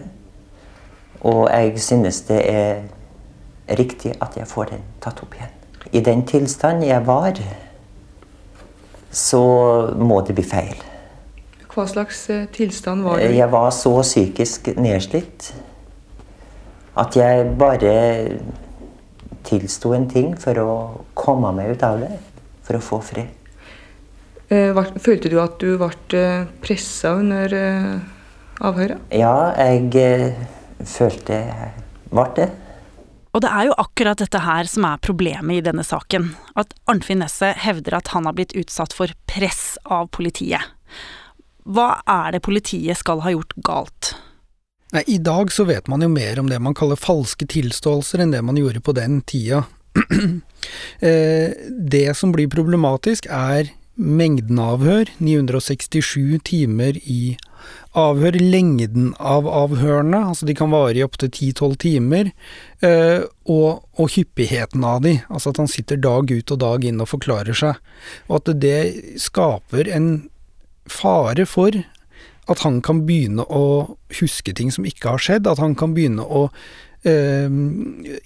Og 1.21 1.47
jeg 1.49 1.79
synes 1.81 2.21
det 2.27 2.41
er 2.51 2.83
riktig 3.79 4.13
at 4.21 4.37
jeg 4.37 4.47
får 4.47 4.73
den 4.73 4.83
tatt 5.01 5.21
opp 5.23 5.33
igjen. 5.37 5.53
I 5.91 6.03
den 6.03 6.25
tilstand 6.27 6.83
jeg 6.83 7.05
var, 7.07 7.39
så 9.11 9.41
må 9.97 10.21
det 10.27 10.35
bli 10.37 10.45
feil. 10.45 10.75
Hva 11.71 11.85
slags 11.87 12.23
eh, 12.33 12.45
tilstand 12.53 13.05
var 13.05 13.21
det? 13.21 13.31
Jeg 13.37 13.51
var 13.53 13.69
så 13.75 13.93
psykisk 14.01 14.71
nedslitt 14.77 15.51
at 16.97 17.15
jeg 17.15 17.51
bare 17.59 17.91
tilsto 19.47 19.93
en 19.95 20.07
ting 20.09 20.33
for 20.39 20.59
å 20.59 20.71
komme 21.17 21.53
meg 21.55 21.75
ut 21.75 21.85
av 21.85 22.01
det. 22.01 22.11
For 22.67 22.79
å 22.79 22.83
få 22.83 22.97
fred. 23.05 23.29
Eh, 24.51 24.75
Følte 24.99 25.29
du 25.31 25.37
at 25.39 25.55
du 25.61 25.77
ble 25.79 26.23
pressa 26.63 27.13
under 27.19 27.53
eh, 27.55 27.93
avhøret? 28.59 28.99
Ja, 29.15 29.53
jeg 29.55 29.93
eh, 30.01 30.41
følte 30.85 31.41
jeg 31.47 31.73
ble 32.11 32.25
det. 32.37 32.47
Og 33.35 33.43
det 33.43 33.49
er 33.53 33.67
jo 33.67 33.75
akkurat 33.77 34.17
dette 34.17 34.39
her 34.41 34.69
som 34.69 34.85
er 34.87 35.01
problemet 35.03 35.59
i 35.59 35.65
denne 35.65 35.83
saken. 35.85 36.31
At 36.57 36.73
Arnfinn 36.89 37.21
Nesset 37.21 37.59
hevder 37.61 37.99
at 37.99 38.13
han 38.15 38.25
har 38.25 38.33
blitt 38.37 38.55
utsatt 38.57 38.95
for 38.97 39.11
press 39.29 39.75
av 39.83 40.09
politiet. 40.15 40.63
Hva 41.67 41.99
er 42.07 42.33
det 42.33 42.45
politiet 42.47 42.97
skal 42.97 43.21
ha 43.25 43.33
gjort 43.35 43.53
galt? 43.67 44.15
Nei, 44.95 45.03
I 45.05 45.17
dag 45.19 45.51
så 45.51 45.67
vet 45.67 45.89
man 45.91 46.01
jo 46.01 46.09
mer 46.09 46.39
om 46.39 46.49
det 46.49 46.57
man 46.63 46.75
kaller 46.77 46.97
falske 46.97 47.45
tilståelser 47.51 48.23
enn 48.23 48.31
det 48.31 48.41
man 48.47 48.57
gjorde 48.57 48.81
på 48.81 48.95
den 48.97 49.21
tida. 49.27 49.65
Eh, 50.99 51.53
det 51.69 52.17
som 52.17 52.33
blir 52.33 52.49
problematisk 52.51 53.27
er 53.31 53.69
mengden 53.95 54.57
avhør, 54.59 55.07
967 55.23 56.41
timer 56.43 56.97
i 57.07 57.37
avhør, 57.97 58.37
lengden 58.37 59.11
av 59.17 59.47
avhørene, 59.49 60.19
altså 60.29 60.47
de 60.47 60.55
kan 60.57 60.71
vare 60.73 60.99
i 60.99 61.03
opptil 61.05 61.31
10-12 61.31 61.75
timer, 61.83 62.31
eh, 62.85 63.25
og, 63.49 63.83
og 63.97 64.13
hyppigheten 64.13 64.85
av 64.87 65.03
de, 65.05 65.17
altså 65.27 65.53
at 65.53 65.61
han 65.63 65.71
sitter 65.71 66.01
dag 66.01 66.31
ut 66.31 66.55
og 66.55 66.61
dag 66.63 66.87
inn 66.87 67.03
og 67.03 67.11
forklarer 67.13 67.57
seg, 67.57 67.79
og 68.27 68.41
at 68.41 68.53
det 68.63 68.79
skaper 69.21 69.91
en 69.93 70.11
fare 70.87 71.47
for 71.49 71.75
at 72.47 72.63
han 72.63 72.79
kan 72.85 73.03
begynne 73.07 73.43
å 73.43 73.63
huske 74.21 74.53
ting 74.55 74.71
som 74.71 74.87
ikke 74.87 75.15
har 75.15 75.23
skjedd, 75.23 75.49
at 75.51 75.59
han 75.59 75.75
kan 75.75 75.95
begynne 75.97 76.23
å 76.23 76.47
eh, 77.07 77.47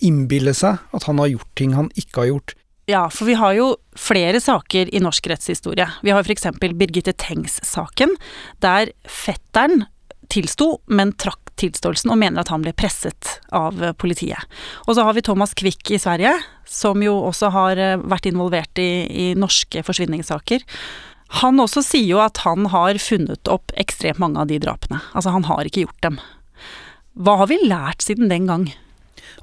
innbille 0.06 0.54
seg 0.58 0.82
at 0.94 1.08
han 1.10 1.22
har 1.22 1.32
gjort 1.34 1.54
ting 1.58 1.74
han 1.78 1.90
ikke 1.98 2.24
har 2.24 2.34
gjort. 2.36 2.56
Ja, 2.92 3.06
for 3.14 3.30
vi 3.30 3.38
har 3.40 3.56
jo 3.56 3.70
flere 3.96 4.42
saker 4.44 4.90
i 4.92 5.00
norsk 5.00 5.30
rettshistorie. 5.32 5.88
Vi 6.04 6.12
har 6.12 6.26
f.eks. 6.26 6.50
Birgitte 6.60 7.14
Tengs-saken, 7.16 8.18
der 8.64 8.92
fetteren 9.08 9.86
tilsto, 10.32 10.82
men 10.92 11.14
trakk 11.20 11.54
tilståelsen 11.62 12.12
og 12.12 12.20
mener 12.20 12.42
at 12.42 12.52
han 12.52 12.64
ble 12.64 12.74
presset 12.76 13.38
av 13.56 13.80
politiet. 14.02 14.44
Og 14.88 14.98
så 14.98 15.06
har 15.08 15.16
vi 15.16 15.24
Thomas 15.24 15.56
Quick 15.58 15.94
i 15.94 16.00
Sverige, 16.02 16.34
som 16.68 17.04
jo 17.04 17.16
også 17.30 17.52
har 17.56 17.80
eh, 17.80 17.98
vært 18.00 18.28
involvert 18.32 18.82
i, 18.82 18.92
i 19.08 19.26
norske 19.40 19.84
forsvinningssaker. 19.88 20.66
Han 21.42 21.64
også 21.64 21.84
sier 21.86 22.10
jo 22.10 22.22
at 22.24 22.44
han 22.44 22.68
har 22.74 23.00
funnet 23.00 23.52
opp 23.52 23.72
ekstremt 23.80 24.20
mange 24.24 24.42
av 24.42 24.52
de 24.52 24.60
drapene. 24.64 25.00
Altså, 25.16 25.32
han 25.36 25.48
har 25.48 25.68
ikke 25.68 25.86
gjort 25.86 26.04
dem. 26.04 26.20
Hva 27.20 27.38
har 27.44 27.52
vi 27.52 27.60
lært 27.64 28.04
siden 28.04 28.32
den 28.32 28.52
gang? 28.52 28.72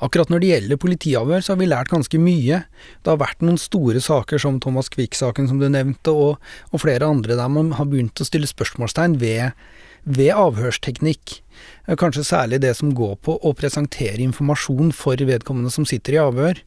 Akkurat 0.04 0.30
når 0.30 0.42
det 0.42 0.50
gjelder 0.52 0.78
politiavhør, 0.78 1.42
så 1.42 1.54
har 1.54 1.60
vi 1.62 1.70
lært 1.70 1.90
ganske 1.90 2.20
mye. 2.22 2.62
Det 3.02 3.10
har 3.10 3.18
vært 3.18 3.42
noen 3.42 3.58
store 3.58 4.02
saker 4.04 4.38
som 4.42 4.60
Thomas 4.62 4.90
Quick-saken 4.94 5.50
som 5.50 5.58
du 5.58 5.66
nevnte, 5.72 6.14
og, 6.14 6.38
og 6.70 6.84
flere 6.84 7.08
andre 7.08 7.38
der 7.38 7.50
man 7.50 7.72
har 7.78 7.88
begynt 7.90 8.22
å 8.22 8.28
stille 8.28 8.46
spørsmålstegn 8.50 9.18
ved, 9.18 9.58
ved 10.06 10.32
avhørsteknikk. 10.38 11.40
Eh, 11.88 11.98
Kanskje 11.98 12.26
særlig 12.26 12.62
det 12.62 12.76
som 12.78 12.94
går 12.94 13.18
på 13.26 13.36
å 13.42 13.54
presentere 13.58 14.22
informasjon 14.22 14.94
for 14.94 15.18
vedkommende 15.18 15.74
som 15.74 15.88
sitter 15.88 16.14
i 16.18 16.22
avhør. 16.22 16.62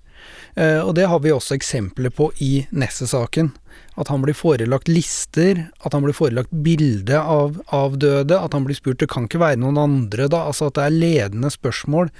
Eh, 0.55 0.79
Og 0.83 0.93
det 0.99 1.07
har 1.07 1.23
vi 1.23 1.31
også 1.31 1.55
eksempler 1.55 2.11
på 2.13 2.31
i 2.43 2.67
Nesset-saken. 2.71 3.53
At 3.99 4.07
han 4.11 4.21
blir 4.23 4.35
forelagt 4.35 4.91
lister, 4.91 5.69
at 5.83 5.93
han 5.95 6.03
blir 6.03 6.15
forelagt 6.15 6.51
bilde 6.63 7.17
av 7.19 7.61
avdøde, 7.71 8.35
at 8.37 8.53
han 8.53 8.67
blir 8.67 8.75
spurt 8.75 8.99
det 8.99 9.09
kan 9.11 9.27
ikke 9.27 9.41
være 9.41 9.59
noen 9.63 9.79
andre, 9.79 10.27
da, 10.31 10.45
altså 10.47 10.67
at 10.67 10.77
det 10.77 10.85
er 10.85 10.99
ledende 10.99 11.51
spørsmål. 11.51 12.11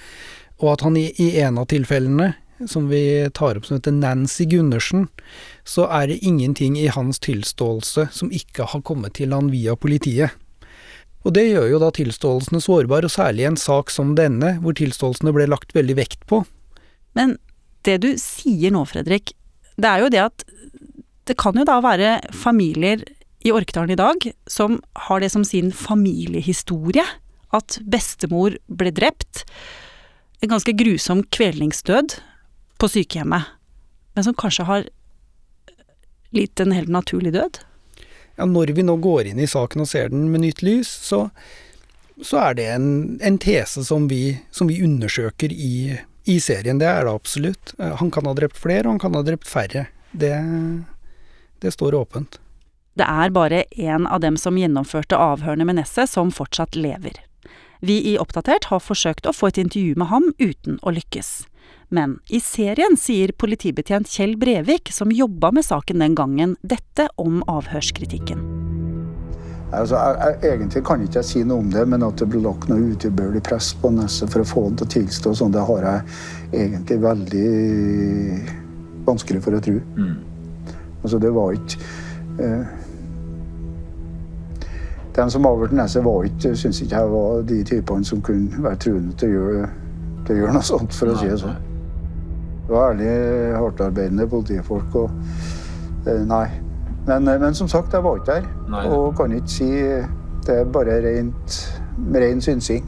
Og 0.62 0.76
at 0.76 0.86
han 0.86 0.98
i, 1.00 1.10
i 1.18 1.34
en 1.42 1.60
av 1.62 1.68
tilfellene, 1.72 2.34
som 2.70 2.88
vi 2.92 3.02
tar 3.34 3.58
opp 3.58 3.66
som 3.66 3.80
heter 3.80 3.96
Nancy 3.96 4.46
Gundersen, 4.46 5.08
så 5.66 5.88
er 5.90 6.12
det 6.12 6.22
ingenting 6.22 6.78
i 6.78 6.88
hans 6.94 7.20
tilståelse 7.24 8.08
som 8.14 8.32
ikke 8.34 8.70
har 8.70 8.84
kommet 8.86 9.18
til 9.18 9.34
han 9.34 9.50
via 9.54 9.76
politiet. 9.76 10.38
Og 11.26 11.36
det 11.36 11.48
gjør 11.52 11.68
jo 11.70 11.80
da 11.82 11.92
tilståelsene 11.94 12.62
sårbare, 12.64 13.10
og 13.10 13.14
særlig 13.14 13.46
i 13.46 13.50
en 13.52 13.60
sak 13.60 13.94
som 13.94 14.16
denne, 14.18 14.56
hvor 14.62 14.78
tilståelsene 14.78 15.34
ble 15.36 15.48
lagt 15.50 15.76
veldig 15.78 15.98
vekt 16.00 16.26
på. 16.30 16.44
Men 17.18 17.38
det 17.86 18.00
du 18.06 18.12
sier 18.22 18.74
nå, 18.74 18.84
Fredrik, 18.90 19.34
det 19.82 19.90
er 19.90 20.06
jo 20.06 20.12
det 20.14 20.24
at 20.24 20.46
det 21.30 21.38
kan 21.40 21.58
jo 21.58 21.66
da 21.68 21.78
være 21.84 22.18
familier 22.34 23.04
i 23.46 23.54
Orkdalen 23.54 23.94
i 23.94 24.00
dag 24.00 24.26
som 24.50 24.80
har 25.08 25.22
det 25.22 25.32
som 25.34 25.46
sin 25.46 25.72
familiehistorie. 25.74 27.06
At 27.52 27.82
bestemor 27.84 28.56
ble 28.72 28.94
drept. 28.96 29.44
En 30.42 30.50
ganske 30.50 30.74
grusom 30.74 31.24
kvelningsdød 31.24 32.16
på 32.82 32.88
sykehjemmet. 32.90 33.44
Men 34.14 34.24
som 34.26 34.34
kanskje 34.34 34.66
har 34.66 34.88
litt 36.34 36.60
en 36.60 36.74
helt 36.74 36.90
naturlig 36.90 37.34
død. 37.36 37.60
Ja, 38.40 38.48
når 38.50 38.74
vi 38.74 38.84
nå 38.84 38.96
går 39.04 39.30
inn 39.32 39.40
i 39.40 39.48
saken 39.48 39.84
og 39.84 39.90
ser 39.92 40.10
den 40.10 40.32
med 40.32 40.42
nytt 40.42 40.64
lys, 40.66 40.90
så, 40.90 41.28
så 42.24 42.40
er 42.48 42.58
det 42.58 42.68
en, 42.74 42.88
en 43.22 43.38
tese 43.38 43.84
som 43.86 44.08
vi, 44.10 44.40
som 44.52 44.72
vi 44.72 44.82
undersøker 44.84 45.54
i, 45.54 46.00
i 46.26 46.40
serien. 46.42 46.80
Det 46.82 46.90
er 46.90 47.06
det 47.06 47.14
absolutt. 47.14 47.76
Eh, 47.78 47.94
Han 48.02 48.12
kan 48.12 48.26
ha 48.26 48.34
drept 48.34 48.58
flere, 48.58 48.88
og 48.88 48.96
han 48.96 49.04
kan 49.04 49.20
ha 49.20 49.24
drept 49.28 49.48
færre. 49.48 49.86
Det, 50.12 50.34
det 51.62 51.76
står 51.76 52.00
åpent. 52.02 52.40
Det 52.98 53.06
er 53.08 53.30
bare 53.32 53.64
én 53.78 54.08
av 54.10 54.20
dem 54.24 54.36
som 54.38 54.58
gjennomførte 54.58 55.16
avhørene 55.16 55.68
med 55.68 55.78
Nesset, 55.80 56.10
som 56.10 56.32
fortsatt 56.34 56.76
lever. 56.76 57.22
Vi 57.84 58.12
i 58.12 58.18
Oppdatert 58.22 58.68
har 58.70 58.78
forsøkt 58.78 59.26
å 59.26 59.34
få 59.34 59.48
et 59.50 59.58
intervju 59.58 59.96
med 59.98 60.12
ham 60.12 60.28
uten 60.38 60.76
å 60.86 60.92
lykkes. 60.94 61.30
Men 61.90 62.20
i 62.30 62.38
serien 62.38 62.94
sier 62.94 63.34
politibetjent 63.34 64.06
Kjell 64.06 64.36
Brevik, 64.38 64.92
som 64.94 65.10
jobba 65.10 65.50
med 65.56 65.66
saken 65.66 66.04
den 66.04 66.14
gangen, 66.16 66.54
dette 66.62 67.08
om 67.18 67.40
avhørskritikken. 67.50 68.44
Altså, 69.72 69.98
jeg, 69.98 70.20
jeg, 70.22 70.52
egentlig 70.52 70.84
kan 70.86 71.02
ikke 71.02 71.20
jeg 71.24 71.30
si 71.32 71.42
noe 71.48 71.64
om 71.64 71.72
det, 71.74 71.88
men 71.90 72.06
at 72.06 72.22
det 72.22 72.28
ble 72.30 72.44
lagt 72.46 72.70
noe 72.70 72.92
utilbørlig 72.94 73.42
press 73.50 73.72
på 73.82 73.90
Nesset 73.96 74.30
for 74.30 74.44
å 74.44 74.50
få 74.52 74.66
han 74.68 74.78
til 74.78 74.86
å 74.86 74.94
tilstå 75.00 75.34
sånn, 75.42 75.56
det 75.56 75.66
har 75.72 75.88
jeg 75.88 76.62
egentlig 76.68 77.00
veldig 77.02 77.50
vanskelig 79.10 79.42
for 79.42 79.58
å 79.58 79.64
tro. 79.66 79.80
Altså, 81.02 81.18
det 81.18 81.34
var 81.34 81.58
ikke 81.58 81.82
eh, 82.46 82.81
De 85.16 85.26
som 85.32 85.46
avhørte 85.46 85.76
Nesset, 85.76 86.04
var 86.06 86.24
ikke, 86.28 86.54
syns 86.56 86.82
ikke 86.82 86.96
jeg 86.96 87.12
var 87.12 87.42
de 87.48 87.64
typene 87.68 88.08
som 88.08 88.22
kunne 88.24 88.64
være 88.64 88.80
truende 88.86 89.16
til 89.20 89.28
å 89.28 89.40
gjøre, 89.40 89.66
til 90.28 90.36
å 90.36 90.40
gjøre 90.40 90.56
noe 90.56 90.68
sånt, 90.70 90.96
for 90.96 91.12
å 91.12 91.18
si 91.20 91.28
det 91.28 91.40
sånn. 91.42 91.58
Det 92.68 92.76
var 92.78 92.94
ærlig, 92.94 93.12
hardtarbeidende 93.58 94.28
politifolk 94.32 94.96
og 95.02 95.12
eh, 96.08 96.22
Nei. 96.30 96.46
Men, 97.08 97.28
eh, 97.28 97.40
men 97.42 97.58
som 97.58 97.68
sagt, 97.68 97.94
jeg 97.94 98.06
var 98.06 98.22
ikke 98.22 98.38
der. 98.38 98.50
Nei. 98.72 98.86
Og 98.94 99.16
kan 99.18 99.34
ikke 99.36 99.52
si 99.52 99.70
Det 100.42 100.56
er 100.58 100.70
bare 100.74 101.02
rent, 101.04 101.58
ren 102.16 102.40
synsing. 102.42 102.88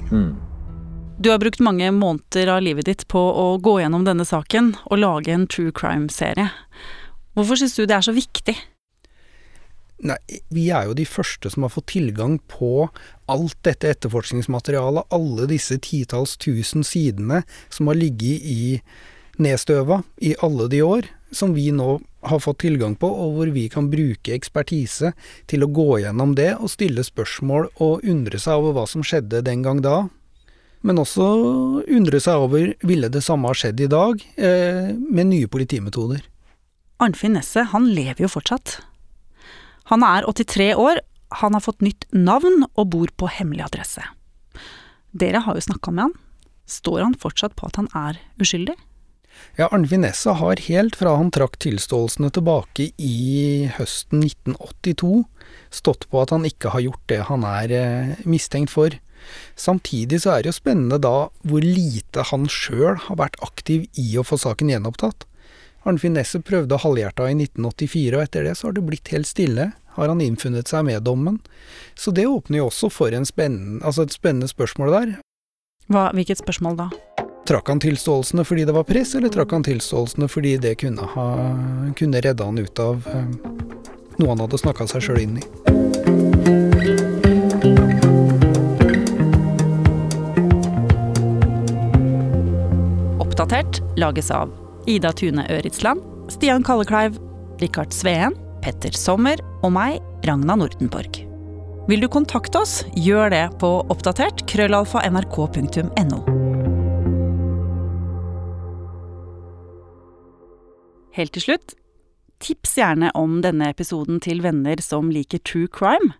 Du 1.23 1.29
har 1.29 1.37
brukt 1.39 1.59
mange 1.61 1.91
måneder 1.93 2.49
av 2.55 2.63
livet 2.65 2.87
ditt 2.89 3.03
på 3.07 3.19
å 3.19 3.59
gå 3.61 3.75
gjennom 3.83 4.05
denne 4.07 4.25
saken 4.25 4.73
og 4.89 4.97
lage 4.97 5.29
en 5.35 5.45
true 5.47 5.71
crime-serie. 5.71 6.47
Hvorfor 7.37 7.59
syns 7.61 7.75
du 7.77 7.85
det 7.85 7.95
er 7.99 8.05
så 8.07 8.15
viktig? 8.15 8.55
Nei, 10.03 10.19
vi 10.51 10.67
er 10.75 10.89
jo 10.89 10.95
de 10.97 11.05
første 11.07 11.47
som 11.53 11.63
har 11.63 11.71
fått 11.71 11.93
tilgang 11.93 12.35
på 12.51 12.89
alt 13.31 13.55
dette 13.63 13.87
etterforskningsmaterialet, 13.87 15.07
alle 15.15 15.47
disse 15.47 15.77
titalls 15.79 16.35
tusen 16.43 16.83
sidene 16.83 17.43
som 17.71 17.87
har 17.87 17.99
ligget 17.99 18.43
i 18.43 18.81
nedstøva 19.39 20.01
i 20.21 20.33
alle 20.43 20.67
de 20.69 20.81
år, 20.83 21.07
som 21.31 21.55
vi 21.55 21.69
nå 21.73 22.01
har 22.27 22.43
fått 22.43 22.61
tilgang 22.65 22.97
på, 22.99 23.07
og 23.07 23.37
hvor 23.37 23.53
vi 23.55 23.65
kan 23.71 23.87
bruke 23.91 24.35
ekspertise 24.35 25.13
til 25.49 25.63
å 25.63 25.71
gå 25.71 26.03
gjennom 26.03 26.35
det 26.37 26.51
og 26.59 26.71
stille 26.71 27.03
spørsmål 27.03 27.71
og 27.83 28.03
undre 28.03 28.39
seg 28.39 28.59
over 28.59 28.77
hva 28.77 28.85
som 28.89 29.07
skjedde 29.07 29.43
den 29.47 29.63
gang 29.65 29.81
da. 29.83 30.03
Men 30.83 30.99
også 30.99 31.25
undre 31.87 32.19
seg 32.19 32.43
over 32.43 32.73
ville 32.83 33.09
det 33.11 33.23
samme 33.23 33.47
ha 33.47 33.55
skjedd 33.55 33.79
i 33.79 33.91
dag, 33.91 34.19
eh, 34.35 34.91
med 34.91 35.31
nye 35.31 35.47
politimetoder. 35.47 36.25
Arnfinn 36.99 37.39
Nesset, 37.39 37.71
han 37.71 37.87
lever 37.87 38.27
jo 38.27 38.35
fortsatt. 38.35 38.81
Han 39.91 40.05
er 40.07 40.27
83 40.29 40.73
år, 40.79 41.01
han 41.41 41.57
har 41.57 41.63
fått 41.65 41.83
nytt 41.83 42.05
navn 42.13 42.65
og 42.73 42.89
bor 42.93 43.11
på 43.17 43.29
hemmelig 43.39 43.65
adresse. 43.67 44.03
Dere 45.11 45.43
har 45.45 45.57
jo 45.57 45.65
snakka 45.65 45.91
med 45.91 46.07
han. 46.07 46.17
Står 46.69 47.01
han 47.03 47.19
fortsatt 47.19 47.55
på 47.59 47.67
at 47.67 47.79
han 47.81 47.89
er 47.97 48.19
uskyldig? 48.41 48.77
Ja, 49.57 49.67
Arnfinn 49.67 50.05
Nessa 50.05 50.33
har 50.39 50.61
helt 50.65 50.95
fra 50.97 51.15
han 51.19 51.31
trakk 51.33 51.57
tilståelsene 51.61 52.29
tilbake 52.33 52.89
i 53.01 53.69
høsten 53.77 54.23
1982, 54.25 55.23
stått 55.73 56.07
på 56.09 56.21
at 56.21 56.33
han 56.33 56.45
ikke 56.47 56.71
har 56.73 56.85
gjort 56.85 57.03
det 57.11 57.19
han 57.29 57.45
er 57.47 57.73
eh, 57.77 58.13
mistenkt 58.29 58.73
for. 58.73 58.95
Samtidig 59.55 60.23
så 60.23 60.33
er 60.33 60.43
det 60.43 60.51
jo 60.53 60.57
spennende 60.57 60.99
da 61.01 61.29
hvor 61.45 61.65
lite 61.65 62.25
han 62.31 62.47
sjøl 62.51 62.97
har 63.05 63.19
vært 63.19 63.39
aktiv 63.45 63.85
i 63.99 64.07
å 64.19 64.25
få 64.27 64.39
saken 64.41 64.73
gjenopptatt. 64.73 65.27
Arnfinn 65.83 66.13
Nesset 66.15 66.45
prøvde 66.47 66.77
halvhjerta 66.79 67.25
i 67.27 67.35
1984, 67.35 68.15
og 68.15 68.23
etter 68.23 68.45
det 68.47 68.55
så 68.55 68.69
har 68.69 68.77
det 68.77 68.85
blitt 68.87 69.09
helt 69.11 69.27
stille. 69.27 69.71
Har 69.97 70.07
han 70.09 70.21
innfunnet 70.23 70.71
seg 70.71 70.85
med 70.87 71.03
dommen? 71.03 71.41
Så 71.99 72.13
det 72.15 72.23
åpner 72.25 72.61
jo 72.61 72.69
også 72.69 72.89
for 72.89 73.11
spennende, 73.27 73.83
altså 73.83 74.07
et 74.07 74.15
spennende 74.15 74.47
spørsmål 74.47 74.93
der. 74.95 75.11
Hva, 75.91 76.07
hvilket 76.15 76.39
spørsmål 76.39 76.79
da? 76.79 76.87
Trakk 77.43 77.67
han 77.67 77.83
tilståelsene 77.83 78.45
fordi 78.47 78.63
det 78.63 78.73
var 78.73 78.87
press, 78.87 79.11
eller 79.19 79.27
trakk 79.29 79.51
han 79.51 79.67
tilståelsene 79.67 80.29
fordi 80.31 80.55
det 80.63 80.77
kunne, 80.79 81.03
ha, 81.03 81.27
kunne 81.99 82.23
redde 82.23 82.47
han 82.47 82.57
ut 82.57 82.79
av 82.79 83.03
eh, 83.11 83.27
noe 84.15 84.31
han 84.31 84.45
hadde 84.45 84.63
snakka 84.63 84.87
seg 84.87 85.03
sjøl 85.03 85.19
inn 85.27 85.43
i? 85.43 85.45
Oppdatert 93.19 93.83
lages 93.99 94.31
av 94.31 94.62
Ida 94.89 95.13
Tune 95.15 95.45
Øritsland, 95.47 96.01
Stian 96.31 96.63
Kallekleiv, 96.63 97.15
Rikard 97.61 97.93
Sveen, 97.95 98.35
Petter 98.63 98.91
Sommer 98.95 99.39
og 99.63 99.71
meg, 99.75 100.01
Ragna 100.27 100.57
Nordenborg. 100.59 101.21
Vil 101.87 102.03
du 102.03 102.09
kontakte 102.11 102.61
oss, 102.63 102.81
gjør 102.95 103.31
det 103.31 103.43
på 103.59 103.69
oppdatert 103.91 104.43
krøllalfa 104.47 105.03
nrk.no. 105.07 106.19
Helt 111.13 111.35
til 111.35 111.45
slutt, 111.45 111.75
tips 112.43 112.77
gjerne 112.79 113.11
om 113.15 113.41
denne 113.43 113.69
episoden 113.71 114.19
til 114.23 114.41
venner 114.43 114.79
som 114.83 115.11
liker 115.13 115.43
true 115.47 115.71
crime. 115.71 116.15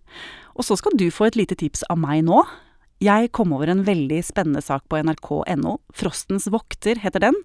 Og 0.53 0.67
så 0.67 0.77
skal 0.79 0.95
du 0.99 1.09
få 1.11 1.31
et 1.31 1.39
lite 1.39 1.57
tips 1.59 1.83
av 1.91 1.99
meg 1.99 2.21
nå. 2.27 2.43
Jeg 3.03 3.33
kom 3.35 3.55
over 3.55 3.71
en 3.71 3.83
veldig 3.87 4.21
spennende 4.23 4.61
sak 4.63 4.85
på 4.87 5.01
nrk.no. 5.03 5.79
Frostens 5.95 6.47
vokter 6.53 7.01
heter 7.03 7.27
den. 7.27 7.41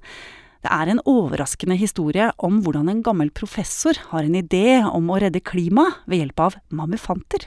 Det 0.65 0.71
er 0.75 0.91
en 0.91 1.03
overraskende 1.07 1.77
historie 1.79 2.31
om 2.43 2.63
hvordan 2.65 2.91
en 2.91 3.03
gammel 3.07 3.31
professor 3.31 3.99
har 4.11 4.27
en 4.27 4.39
idé 4.41 4.81
om 4.83 5.11
å 5.11 5.21
redde 5.23 5.45
klimaet 5.45 6.03
ved 6.11 6.25
hjelp 6.25 6.43
av 6.49 6.59
mammufanter. 6.75 7.47